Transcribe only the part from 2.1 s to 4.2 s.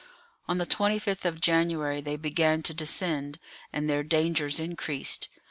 began to descend, and their